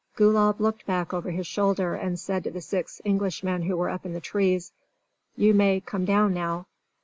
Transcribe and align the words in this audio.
Gulab 0.15 0.59
looked 0.59 0.87
back 0.87 1.13
over 1.13 1.29
his 1.29 1.45
shoulder, 1.45 1.93
and 1.93 2.19
said 2.19 2.43
to 2.45 2.49
the 2.49 2.59
six 2.59 3.01
Englishmen 3.05 3.61
who 3.61 3.77
were 3.77 3.87
up 3.91 4.03
in 4.03 4.13
the 4.13 4.19
trees: 4.19 4.71
"You 5.35 5.53
may 5.53 5.79
come 5.79 6.05
down 6.05 6.33
now. 6.33 6.65